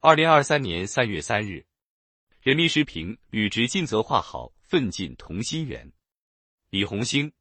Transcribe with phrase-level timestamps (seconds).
[0.00, 1.66] 二零二三年三月三日，
[2.40, 5.92] 人民时评：履职尽责化好，奋进同心圆。
[6.70, 7.32] 李红星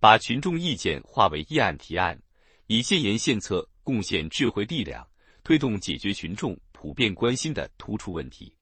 [0.00, 2.20] 把群众意见化为议案提案，
[2.66, 5.08] 以建言献策，贡献智慧力量，
[5.44, 8.52] 推动解决群众普遍关心的突出问题。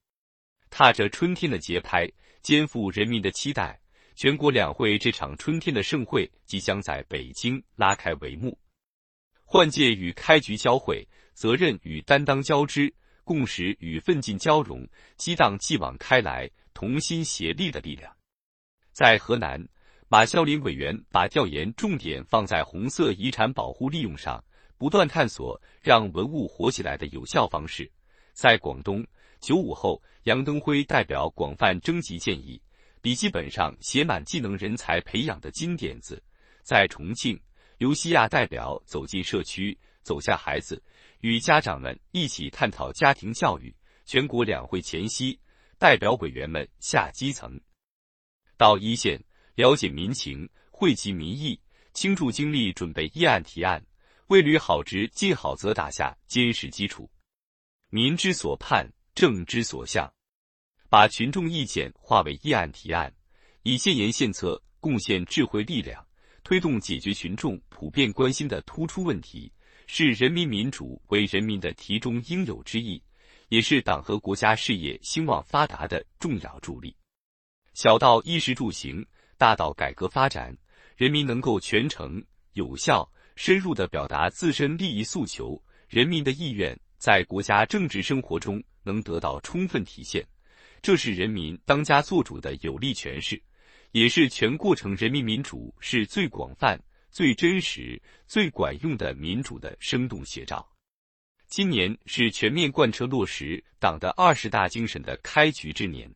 [0.69, 2.07] 踏着春天的节拍，
[2.43, 3.81] 肩负人民的期待，
[4.15, 8.59] 全国两会这场春天的盛会即将在北京拉开帷幕。
[9.47, 12.93] 换届与开局交汇，责任与担当交织，
[13.25, 14.87] 共识与奋进交融，
[15.17, 18.15] 激荡继往开来、同心协力的力量。
[18.93, 19.67] 在河南，
[20.09, 24.45] 马啸林委员把调研重点放在红色遗产保护利用上，
[24.79, 27.91] 不断探索让文物活起来的有效方式。
[28.33, 29.05] 在广东，
[29.41, 32.61] 九五后杨登辉代表广泛征集建议，
[33.01, 36.23] 笔记本上写满技能人才培养的金点子。
[36.63, 37.41] 在重庆。
[37.77, 40.81] 刘西亚代表走进社区，走向孩子，
[41.21, 43.75] 与家长们一起探讨家庭教育。
[44.05, 45.41] 全国两会前夕，
[45.79, 47.59] 代表委员们下基层，
[48.59, 49.19] 到一线
[49.55, 51.59] 了解民情，汇集民意，
[51.95, 53.83] 倾注精力准备议案提案，
[54.27, 57.11] 为履好职尽好责打下坚实基础。
[57.89, 60.13] 民之所盼，政之所向，
[60.91, 63.11] 把群众意见化为议案提案，
[63.63, 66.07] 以建言献策，贡献智慧力量。
[66.43, 69.51] 推动解决群众普遍关心的突出问题，
[69.87, 73.03] 是人民民主为人民的题中应有之义，
[73.49, 76.97] 也是党和国家事业兴旺发达的重要助力。
[77.75, 79.05] 小到衣食住行，
[79.37, 80.57] 大到改革发展，
[80.97, 90.27] 人民能够全程、有效、深入地表达自身利益诉求，人民的意愿在国家政治生活中能得到充分体现，
[90.81, 93.41] 这是人民当家作主的有力诠释。
[93.93, 96.77] 也是全过程人民民主是最广泛、
[97.15, 100.69] 最真实、最管用的民主的生动写照。
[101.47, 106.13] 今年是全面贯彻落实党的二十大精神的开局之年，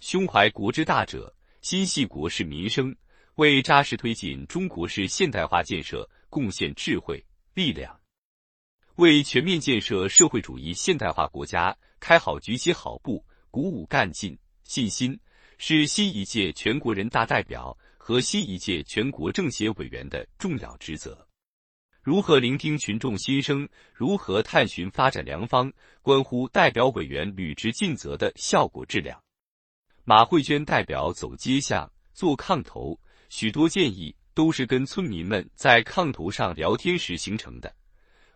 [0.00, 2.96] 胸怀国之大者，心系国事民生，
[3.34, 8.00] 为扎实推进中国式现代化建设贡献智慧力量，
[8.94, 15.20] 为全面建设社会主义现代化国家开好局起好步，鼓舞干劲信心。
[15.56, 21.26] 是新一届全国人大代表和新一届全国政协委员的重要职责。
[22.02, 25.72] 如何聆听群众心声，如何探寻发展良方，
[26.02, 29.18] 关乎代表委员履职尽责的效果质量。
[30.04, 33.00] 马慧娟代表走街巷、做炕头，
[33.30, 37.74] 许多建议都是跟村民们在炕头上聊天时形成的。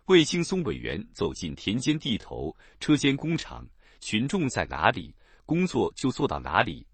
[0.05, 3.69] 魏青松委员走进田间地头、车间工厂，
[3.99, 5.13] 群众在哪里，
[5.45, 6.87] 工作就做到哪里。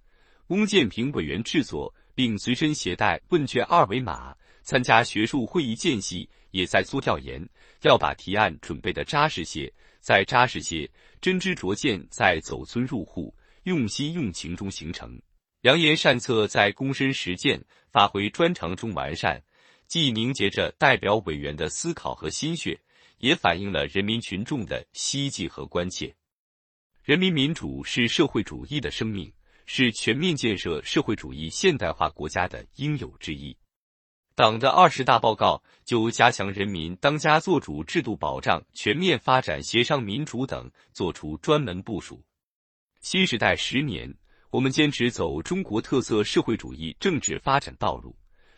[0.47, 4.33] 翁建平委员制作并随身携带问卷二维码，
[4.63, 7.47] 参加学术会议间隙也在做调研，
[7.81, 10.89] 要把提案准备的扎实些，再扎实些，
[11.21, 15.21] 真知灼见在走村入户、用心用情中形成，
[15.61, 17.61] 良言善策在躬身实践、
[17.91, 19.43] 发挥专长中完善，
[19.87, 22.79] 既凝结着代表委员的思考和心血，
[23.17, 26.15] 也反映了人民群众的希冀和关切。
[27.03, 29.31] 人民民主是社会主义的生命。
[29.65, 33.55] 是全面建设社会主义现代化国家的应有之义。
[34.35, 42.21] 党的二十大报告就加强人民当家作主制度保障、全面发展协商民主等作出专门部署。
[42.99, 44.13] 新时代十年，
[44.49, 48.13] 我们坚持走中国特色社会主义政治发展道路，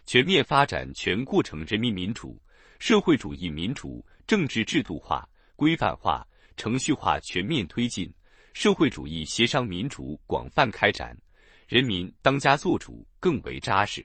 [0.05, 2.41] 全面发展全过程人民民主、
[2.79, 8.11] 社会主义民主政治制度化、规范化、程序化全面推进。
[8.59, 11.15] 社会主义协商民主广泛开展，
[11.67, 14.03] 人民当家作主更为扎实。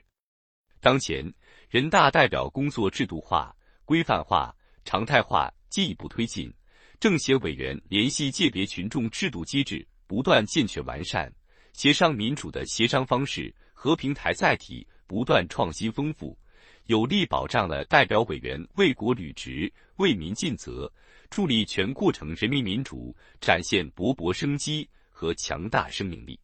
[0.79, 1.25] 当前，
[1.71, 3.51] 人大代表工作制度化、
[3.83, 4.55] 规范化、
[4.85, 6.53] 常态化进一步推进，
[6.99, 11.33] 政协委员联系界别群众制度机制不断健全完善，
[11.73, 16.37] 协商民主的协商方式和平台载体不断创新丰富，
[16.85, 20.91] 有力保障了代表委员为国履职、为民尽责。
[21.29, 26.39] 助力全过程人民民主展现勃勃生机和强大生命力，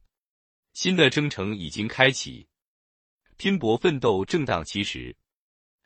[0.73, 2.47] 新的征程已经开启，
[3.37, 5.15] 拼搏奋斗正当其时。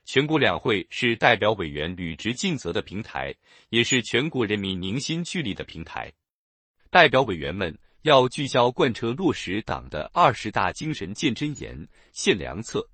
[0.05, 3.35] 全国两会是代表委员履职尽责的平台，
[3.67, 6.09] 也是全国人民凝心聚力的平台。
[6.89, 12.87] 代表委员们要聚焦贯彻落实党的二十大精神见真言、献良策，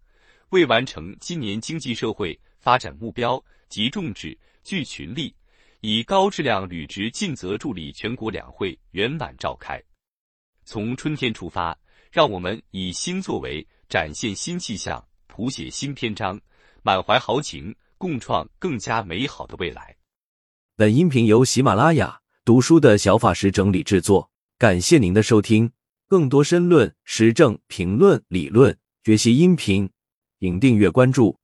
[0.50, 5.34] 为完成今年经济社会发展目标，集众志、聚群力。
[5.82, 9.82] 以高质量履职尽责助力全国两会圆满召开。
[10.66, 11.78] 从春天出发，
[12.12, 16.38] 让我们以新作为，展现新气象，谱写新篇章，
[16.82, 19.96] 满怀豪情，共创更加美好的未来。
[20.76, 24.30] 本音频由喜马拉雅读书的小法师整理制作。
[24.58, 25.72] 感谢您的收听，
[26.08, 29.90] 更多深论、时政评论、理论学习音频，
[30.40, 31.39] 请订阅关注。